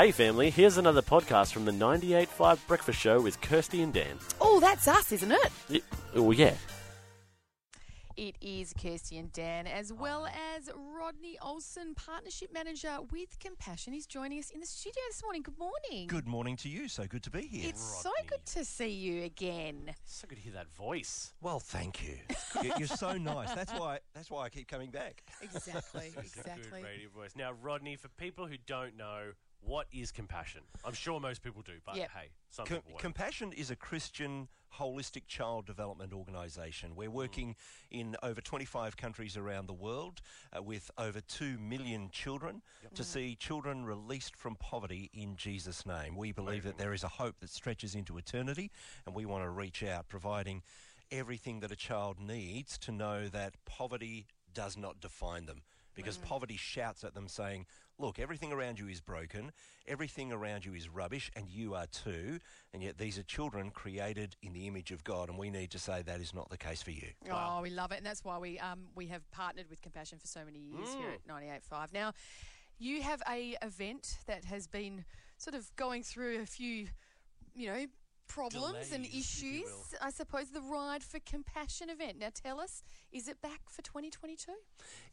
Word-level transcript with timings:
Hey, 0.00 0.12
family, 0.12 0.48
here's 0.48 0.78
another 0.78 1.02
podcast 1.02 1.52
from 1.52 1.66
the 1.66 1.72
98.5 1.72 2.66
Breakfast 2.66 2.98
Show 2.98 3.20
with 3.20 3.38
Kirste 3.42 3.82
and 3.82 3.92
Dan. 3.92 4.16
Oh, 4.40 4.58
that's 4.58 4.88
us, 4.88 5.12
isn't 5.12 5.30
it? 5.30 5.52
Y- 5.68 5.80
Oh, 6.14 6.30
yeah. 6.30 6.54
It 8.16 8.34
is 8.40 8.72
Kirste 8.72 9.18
and 9.18 9.30
Dan, 9.30 9.66
as 9.66 9.92
well 9.92 10.26
as 10.56 10.70
Rodney 10.74 11.36
Olsen, 11.42 11.94
Partnership 11.94 12.50
Manager 12.50 12.96
with 13.12 13.38
Compassion. 13.40 13.92
He's 13.92 14.06
joining 14.06 14.38
us 14.38 14.48
in 14.48 14.60
the 14.60 14.66
studio 14.66 15.02
this 15.10 15.22
morning. 15.22 15.42
Good 15.42 15.58
morning. 15.58 16.06
Good 16.06 16.26
morning 16.26 16.56
to 16.56 16.70
you. 16.70 16.88
So 16.88 17.04
good 17.06 17.22
to 17.24 17.30
be 17.30 17.42
here. 17.42 17.68
It's 17.68 17.82
so 18.02 18.08
Rodney. 18.08 18.28
good 18.30 18.46
to 18.54 18.64
see 18.64 18.88
you 18.88 19.24
again. 19.24 19.90
So 20.06 20.26
good 20.26 20.36
to 20.36 20.40
hear 20.40 20.54
that 20.54 20.70
voice. 20.72 21.34
Well, 21.42 21.60
thank 21.60 22.02
you. 22.02 22.14
You- 22.62 22.72
You're 22.78 22.88
so 22.88 23.18
nice. 23.18 23.52
That's 23.52 23.72
why. 23.74 23.98
That's 24.14 24.30
why 24.30 24.44
I 24.46 24.48
keep 24.48 24.66
coming 24.66 24.90
back. 24.90 25.22
Exactly, 25.42 26.06
It's 26.16 26.16
a 26.16 26.20
exactly. 26.40 26.62
good 26.70 26.72
radio 26.88 27.08
voice. 27.14 27.32
Now, 27.36 27.50
Rodney, 27.62 27.96
for 27.96 28.08
people 28.08 28.46
who 28.46 28.56
don't 28.66 28.96
know, 28.96 29.32
what 29.60 29.86
is 29.92 30.10
compassion? 30.10 30.62
I'm 30.84 30.94
sure 30.94 31.20
most 31.20 31.42
people 31.42 31.62
do, 31.62 31.74
but 31.84 31.96
Yep. 31.96 32.10
hey, 32.10 32.28
some 32.48 32.66
Com- 32.66 32.76
people 32.78 32.92
won't. 32.92 33.02
Compassion 33.02 33.52
is 33.52 33.70
a 33.70 33.76
Christian 33.76 34.48
holistic 34.78 35.26
child 35.26 35.66
development 35.66 36.12
organisation. 36.12 36.94
We're 36.94 37.10
working 37.10 37.56
in 37.90 38.16
over 38.22 38.40
25 38.40 38.96
countries 38.96 39.36
around 39.36 39.66
the 39.66 39.74
world 39.74 40.20
uh, 40.56 40.62
with 40.62 40.90
over 40.96 41.20
2 41.20 41.58
million 41.58 42.10
children 42.10 42.62
to 42.94 43.04
see 43.04 43.34
children 43.36 43.84
released 43.84 44.36
from 44.36 44.54
poverty 44.56 45.10
in 45.12 45.36
Jesus' 45.36 45.84
name. 45.84 46.16
We 46.16 46.32
believe 46.32 46.62
that 46.64 46.78
there 46.78 46.92
is 46.92 47.02
a 47.04 47.08
hope 47.08 47.40
that 47.40 47.50
stretches 47.50 47.94
into 47.94 48.16
eternity, 48.16 48.70
and 49.06 49.14
we 49.14 49.26
want 49.26 49.44
to 49.44 49.50
reach 49.50 49.82
out, 49.82 50.08
providing 50.08 50.62
everything 51.10 51.60
that 51.60 51.72
a 51.72 51.76
child 51.76 52.20
needs 52.20 52.78
to 52.78 52.92
know 52.92 53.28
that 53.28 53.54
poverty 53.64 54.26
does 54.54 54.76
not 54.76 55.00
define 55.00 55.46
them. 55.46 55.62
Because 55.94 56.16
poverty 56.18 56.56
shouts 56.56 57.04
at 57.04 57.14
them 57.14 57.28
saying, 57.28 57.66
Look, 57.98 58.18
everything 58.18 58.50
around 58.50 58.78
you 58.78 58.88
is 58.88 59.00
broken, 59.02 59.52
everything 59.86 60.32
around 60.32 60.64
you 60.64 60.72
is 60.72 60.88
rubbish, 60.88 61.30
and 61.36 61.50
you 61.50 61.74
are 61.74 61.86
too. 61.86 62.38
And 62.72 62.82
yet 62.82 62.96
these 62.96 63.18
are 63.18 63.22
children 63.22 63.70
created 63.70 64.36
in 64.42 64.54
the 64.54 64.66
image 64.66 64.90
of 64.90 65.04
God, 65.04 65.28
and 65.28 65.36
we 65.36 65.50
need 65.50 65.70
to 65.72 65.78
say 65.78 66.00
that 66.02 66.20
is 66.20 66.32
not 66.32 66.48
the 66.48 66.56
case 66.56 66.80
for 66.80 66.92
you. 66.92 67.08
Oh, 67.30 67.60
we 67.62 67.68
love 67.68 67.92
it, 67.92 67.98
and 67.98 68.06
that's 68.06 68.24
why 68.24 68.38
we 68.38 68.58
um 68.58 68.86
we 68.94 69.08
have 69.08 69.30
partnered 69.32 69.68
with 69.68 69.82
Compassion 69.82 70.18
for 70.18 70.26
so 70.26 70.44
many 70.44 70.58
years 70.60 70.94
here 70.94 71.10
at 71.10 71.26
98.5. 71.28 71.92
Now, 71.92 72.12
you 72.78 73.02
have 73.02 73.22
a 73.30 73.56
event 73.60 74.16
that 74.26 74.46
has 74.46 74.66
been 74.66 75.04
sort 75.36 75.54
of 75.54 75.70
going 75.76 76.02
through 76.02 76.40
a 76.40 76.46
few, 76.46 76.88
you 77.54 77.68
know, 77.68 77.86
problems 78.34 78.92
and 78.92 79.04
Delays, 79.04 79.42
you 79.42 79.60
issues. 79.64 79.94
I 80.00 80.10
suppose 80.10 80.50
the 80.50 80.60
Ride 80.60 81.02
for 81.02 81.18
Compassion 81.20 81.90
event. 81.90 82.18
Now, 82.18 82.28
tell 82.32 82.60
us, 82.60 82.82
is 83.12 83.28
it 83.28 83.40
back 83.42 83.60
for 83.68 83.82
2022? 83.82 84.52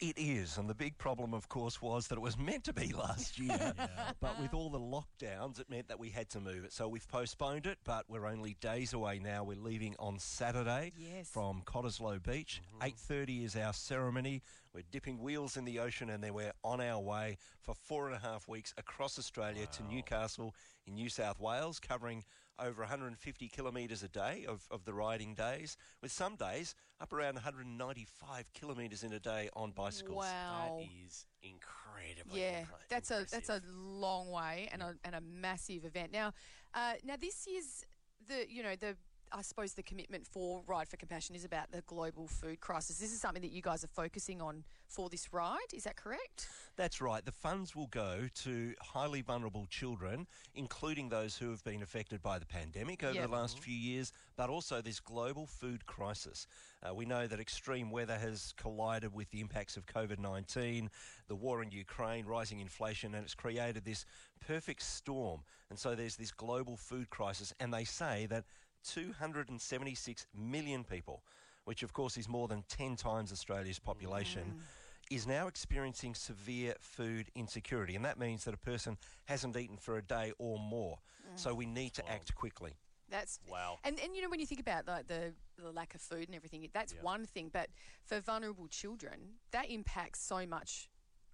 It 0.00 0.14
is, 0.18 0.58
and 0.58 0.68
the 0.68 0.74
big 0.74 0.98
problem, 0.98 1.32
of 1.34 1.48
course, 1.48 1.80
was 1.80 2.08
that 2.08 2.16
it 2.16 2.20
was 2.20 2.36
meant 2.38 2.64
to 2.64 2.72
be 2.72 2.92
last 2.92 3.38
year, 3.38 3.72
but 4.20 4.40
with 4.40 4.52
all 4.54 4.70
the 4.70 4.78
lockdowns, 4.80 5.60
it 5.60 5.70
meant 5.70 5.88
that 5.88 5.98
we 5.98 6.10
had 6.10 6.28
to 6.30 6.40
move 6.40 6.64
it. 6.64 6.72
So 6.72 6.88
we've 6.88 7.06
postponed 7.08 7.66
it, 7.66 7.78
but 7.84 8.04
we're 8.08 8.26
only 8.26 8.56
days 8.60 8.92
away 8.92 9.20
now. 9.22 9.44
We're 9.44 9.56
leaving 9.56 9.94
on 9.98 10.18
Saturday 10.18 10.92
Yes. 10.96 11.28
from 11.28 11.62
Cottesloe 11.64 12.22
Beach. 12.22 12.60
Mm-hmm. 12.74 12.86
Eight 12.86 12.98
thirty 12.98 13.44
is 13.44 13.56
our 13.56 13.72
ceremony. 13.72 14.42
We're 14.74 14.82
dipping 14.90 15.20
wheels 15.20 15.56
in 15.56 15.64
the 15.64 15.78
ocean, 15.78 16.10
and 16.10 16.22
then 16.22 16.34
we're 16.34 16.52
on 16.64 16.80
our 16.80 17.00
way 17.00 17.38
for 17.60 17.76
four 17.76 18.08
and 18.08 18.16
a 18.16 18.18
half 18.18 18.48
weeks 18.48 18.74
across 18.76 19.20
Australia 19.20 19.66
to 19.66 19.84
Newcastle 19.84 20.52
in 20.84 20.94
New 20.94 21.08
South 21.08 21.38
Wales, 21.38 21.78
covering 21.78 22.24
over 22.58 22.82
150 22.82 23.48
kilometres 23.48 24.02
a 24.02 24.08
day 24.08 24.46
of, 24.48 24.66
of 24.72 24.84
the 24.84 24.92
riding 24.92 25.34
days, 25.34 25.76
with 26.02 26.10
some 26.10 26.34
days 26.34 26.74
up 27.00 27.12
around 27.12 27.34
195 27.34 28.52
kilometres 28.52 29.04
in 29.04 29.12
a 29.12 29.20
day 29.20 29.48
on 29.54 29.70
bicycles. 29.70 30.16
Wow. 30.16 30.80
That 30.80 30.88
is 31.06 31.24
incredibly 31.40 32.40
Yeah, 32.40 32.62
impre- 32.62 32.88
that's 32.88 33.12
a 33.12 33.26
that's 33.30 33.50
a 33.50 33.62
long 33.72 34.30
way 34.32 34.68
and 34.72 34.82
a 34.82 34.96
and 35.04 35.14
a 35.14 35.20
massive 35.20 35.84
event. 35.84 36.12
Now, 36.12 36.32
uh, 36.74 36.94
now 37.04 37.14
this 37.20 37.46
year's 37.46 37.84
the 38.26 38.46
you 38.48 38.64
know 38.64 38.74
the 38.74 38.96
I 39.32 39.42
suppose 39.42 39.72
the 39.74 39.82
commitment 39.82 40.26
for 40.26 40.62
Ride 40.66 40.88
for 40.88 40.96
Compassion 40.96 41.34
is 41.34 41.44
about 41.44 41.72
the 41.72 41.82
global 41.82 42.28
food 42.28 42.60
crisis. 42.60 42.98
This 42.98 43.12
is 43.12 43.20
something 43.20 43.42
that 43.42 43.50
you 43.50 43.62
guys 43.62 43.82
are 43.82 43.88
focusing 43.88 44.40
on 44.40 44.62
for 44.86 45.08
this 45.08 45.32
ride. 45.32 45.58
Is 45.74 45.84
that 45.84 45.96
correct? 45.96 46.48
That's 46.76 47.00
right. 47.00 47.24
The 47.24 47.32
funds 47.32 47.74
will 47.74 47.88
go 47.88 48.28
to 48.42 48.74
highly 48.80 49.22
vulnerable 49.22 49.66
children, 49.68 50.26
including 50.54 51.08
those 51.08 51.36
who 51.36 51.50
have 51.50 51.64
been 51.64 51.82
affected 51.82 52.22
by 52.22 52.38
the 52.38 52.46
pandemic 52.46 53.02
over 53.02 53.14
Yep. 53.14 53.24
the 53.24 53.32
last 53.32 53.58
few 53.58 53.74
years, 53.74 54.12
but 54.36 54.50
also 54.50 54.80
this 54.80 55.00
global 55.00 55.46
food 55.46 55.84
crisis. 55.86 56.46
Uh, 56.86 56.94
we 56.94 57.04
know 57.04 57.26
that 57.26 57.40
extreme 57.40 57.90
weather 57.90 58.16
has 58.18 58.52
collided 58.56 59.12
with 59.12 59.30
the 59.30 59.40
impacts 59.40 59.76
of 59.76 59.86
COVID 59.86 60.18
19, 60.18 60.90
the 61.28 61.34
war 61.34 61.62
in 61.62 61.70
Ukraine, 61.70 62.24
rising 62.26 62.60
inflation, 62.60 63.14
and 63.14 63.24
it's 63.24 63.34
created 63.34 63.84
this 63.84 64.04
perfect 64.40 64.82
storm. 64.82 65.42
And 65.70 65.78
so 65.78 65.94
there's 65.94 66.16
this 66.16 66.30
global 66.30 66.76
food 66.76 67.10
crisis, 67.10 67.52
and 67.58 67.72
they 67.72 67.84
say 67.84 68.26
that 68.26 68.44
276 68.84 70.26
million 70.34 70.84
people, 70.84 71.22
which 71.64 71.82
of 71.82 71.92
course 71.92 72.16
is 72.16 72.28
more 72.28 72.48
than 72.48 72.64
10 72.68 72.96
times 72.96 73.32
Australia's 73.32 73.78
population, 73.78 74.54
mm. 74.56 75.14
is 75.14 75.26
now 75.26 75.46
experiencing 75.46 76.14
severe 76.14 76.74
food 76.80 77.30
insecurity. 77.34 77.96
And 77.96 78.04
that 78.04 78.18
means 78.18 78.44
that 78.44 78.54
a 78.54 78.58
person 78.58 78.96
hasn't 79.24 79.56
eaten 79.56 79.76
for 79.76 79.98
a 79.98 80.02
day 80.02 80.32
or 80.38 80.58
more. 80.58 80.98
Mm. 81.26 81.38
So 81.38 81.54
we 81.54 81.66
need 81.66 81.94
to 81.94 82.10
act 82.10 82.34
quickly. 82.34 82.76
That's 83.10 83.38
Wow. 83.48 83.78
And 83.84 84.00
and 84.00 84.16
you 84.16 84.22
know 84.22 84.28
when 84.28 84.40
you 84.40 84.46
think 84.46 84.60
about 84.60 84.86
like 84.86 85.06
the 85.06 85.34
the 85.56 85.70
lack 85.70 85.94
of 85.94 86.00
food 86.00 86.26
and 86.26 86.34
everything, 86.34 86.68
that's 86.72 86.94
Yeah. 86.94 87.02
one 87.02 87.26
thing. 87.26 87.48
But 87.48 87.70
for 88.02 88.20
vulnerable 88.20 88.66
children, 88.66 89.38
that 89.50 89.70
impacts 89.70 90.20
so 90.20 90.46
much 90.46 90.88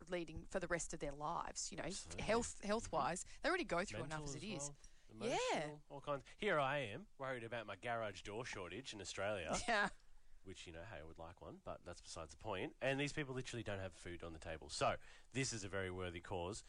leading 0.08 0.46
for 0.50 0.60
the 0.60 0.66
rest 0.66 0.92
of 0.92 1.00
their 1.00 1.12
lives. 1.12 1.68
You 1.70 1.78
know, 1.78 1.84
Absolutely. 1.84 2.22
health 2.22 2.56
health 2.64 2.92
wise, 2.92 3.24
they 3.42 3.48
already 3.48 3.64
go 3.64 3.84
through 3.84 4.00
enough 4.00 4.20
Mental 4.20 4.36
as 4.36 4.42
it 4.42 4.46
is. 4.46 4.62
well, 4.62 4.74
emotional, 5.14 5.38
Yeah. 5.52 5.60
all 5.90 6.00
kinds. 6.00 6.22
Here 6.38 6.58
I 6.58 6.78
am, 6.92 7.06
worried 7.18 7.44
about 7.44 7.66
my 7.66 7.74
garage 7.82 8.22
door 8.22 8.44
shortage 8.44 8.92
in 8.92 9.00
Australia, 9.00 9.56
Yeah. 9.68 9.88
which, 10.44 10.66
you 10.66 10.72
know, 10.72 10.78
hey, 10.90 10.98
I 11.02 11.06
would 11.06 11.18
like 11.18 11.40
one, 11.42 11.56
but 11.64 11.80
that's 11.86 12.00
besides 12.00 12.30
the 12.32 12.36
point. 12.38 12.72
And 12.82 12.98
these 13.00 13.12
people 13.12 13.34
literally 13.34 13.62
don't 13.62 13.80
have 13.80 13.92
food 13.92 14.22
on 14.24 14.32
the 14.32 14.38
table. 14.38 14.68
So, 14.70 14.94
this 15.32 15.52
is 15.52 15.64
a 15.64 15.68
very 15.68 15.90
worthy 15.90 16.20
cause. 16.20 16.64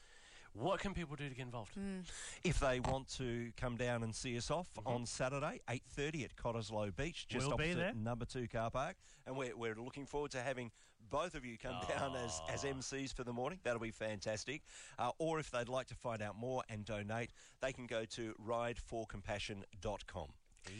What 0.53 0.79
can 0.79 0.93
people 0.93 1.15
do 1.15 1.29
to 1.29 1.35
get 1.35 1.45
involved? 1.45 1.73
Hmm. 1.73 1.99
If 2.43 2.59
they 2.59 2.79
want 2.79 3.07
to 3.17 3.51
come 3.57 3.77
down 3.77 4.03
and 4.03 4.13
see 4.13 4.37
us 4.37 4.51
off 4.51 4.67
mm-hmm. 4.77 4.87
on 4.87 5.05
Saturday, 5.05 5.61
8.30 5.69 6.25
at 6.25 6.35
Cottesloe 6.35 6.95
Beach, 6.95 7.27
just 7.27 7.47
We'll 7.47 7.57
be 7.57 7.63
opposite 7.65 7.77
there. 7.77 7.93
number 7.95 8.25
two 8.25 8.47
car 8.47 8.69
park. 8.69 8.97
And 9.25 9.37
we're, 9.37 9.55
we're 9.55 9.75
looking 9.75 10.05
forward 10.05 10.31
to 10.31 10.41
having 10.41 10.71
both 11.09 11.35
of 11.35 11.45
you 11.45 11.57
come 11.57 11.75
ah. 11.81 11.85
down 11.87 12.15
as, 12.15 12.41
as 12.49 12.63
MCs 12.63 13.13
for 13.13 13.23
the 13.23 13.33
morning. 13.33 13.59
That'll 13.63 13.79
be 13.79 13.91
fantastic. 13.91 14.63
Uh, 14.99 15.11
or 15.19 15.39
if 15.39 15.51
they'd 15.51 15.69
like 15.69 15.87
to 15.87 15.95
find 15.95 16.21
out 16.21 16.37
more 16.37 16.63
and 16.69 16.85
donate, 16.85 17.31
they 17.61 17.71
can 17.71 17.87
go 17.87 18.05
to 18.05 18.35
rideforcompassion.com. 18.45 20.27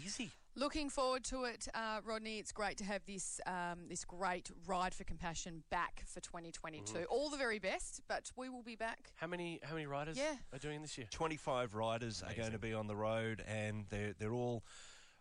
Easy. 0.05 0.31
Looking 0.55 0.89
forward 0.89 1.23
to 1.25 1.45
it, 1.45 1.67
uh, 1.73 2.01
Rodney. 2.03 2.37
It's 2.37 2.51
great 2.51 2.77
to 2.77 2.83
have 2.83 3.05
this 3.05 3.39
um, 3.45 3.87
this 3.87 4.03
great 4.03 4.51
ride 4.67 4.93
for 4.93 5.05
compassion 5.05 5.63
back 5.71 6.03
for 6.05 6.19
2022. 6.19 7.05
All 7.05 7.29
the 7.29 7.37
very 7.37 7.57
best, 7.59 8.01
but 8.09 8.29
we 8.35 8.49
will 8.49 8.61
be 8.63 8.75
back. 8.75 9.13
How 9.15 9.27
many 9.27 9.59
how 9.63 9.73
many 9.75 9.85
riders 9.85 10.17
Yeah. 10.17 10.35
are 10.51 10.59
doing 10.59 10.81
this 10.81 10.97
year? 10.97 11.07
25 11.09 11.73
riders 11.73 12.21
are 12.21 12.33
going 12.33 12.51
to 12.51 12.59
be 12.59 12.73
on 12.73 12.87
the 12.87 12.95
road 12.97 13.41
and 13.47 13.85
they're, 13.89 14.13
they're 14.19 14.33
all 14.33 14.63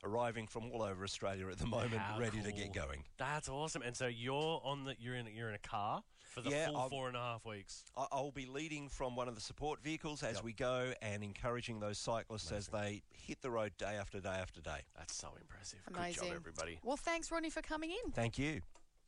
arriving 0.04 0.46
from 0.46 0.70
all 0.72 0.82
over 0.82 1.04
Australia 1.04 1.48
at 1.48 1.58
the 1.58 1.66
moment, 1.66 1.98
How 1.98 2.18
ready 2.18 2.40
to 2.42 2.52
get 2.52 2.72
going. 2.72 3.04
That's 3.18 3.48
awesome. 3.48 3.82
And 3.82 3.96
so 3.96 4.06
you're 4.06 4.60
on 4.64 4.84
the 4.84 4.94
you're 4.98 5.14
in 5.14 5.26
you're 5.34 5.48
in 5.48 5.54
a 5.54 5.58
car 5.58 6.02
for 6.30 6.40
the 6.42 6.50
Yeah, 6.50 6.66
full 6.66 6.76
I'll- 6.76 6.88
four 6.88 7.08
and 7.08 7.16
a 7.16 7.20
half 7.20 7.44
weeks. 7.44 7.84
I- 7.96 8.06
I'll 8.12 8.30
be 8.30 8.46
leading 8.46 8.88
from 8.88 9.16
one 9.16 9.28
of 9.28 9.34
the 9.34 9.40
support 9.40 9.82
vehicles 9.82 10.22
as 10.22 10.36
Yep. 10.36 10.44
we 10.44 10.52
go 10.52 10.94
and 11.02 11.24
encouraging 11.24 11.80
those 11.80 11.98
cyclists 11.98 12.52
as 12.52 12.68
they 12.68 13.02
hit 13.12 13.40
the 13.42 13.50
road 13.50 13.76
day 13.76 13.96
after 13.96 14.20
day 14.20 14.28
after 14.28 14.60
day. 14.60 14.82
That's 14.96 15.14
so 15.14 15.34
impressive. 15.40 15.80
Amazing. 15.88 16.22
Good 16.22 16.28
job, 16.28 16.36
everybody. 16.36 16.78
Well, 16.84 16.96
thanks, 16.96 17.30
Ronnie, 17.32 17.50
for 17.50 17.62
coming 17.62 17.90
in. 17.90 18.12
Thank 18.12 18.38
you. 18.38 18.62